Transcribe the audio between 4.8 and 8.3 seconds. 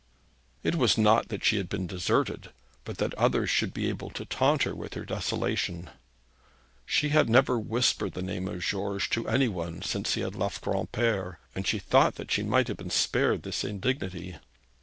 her desolation. She had never whispered the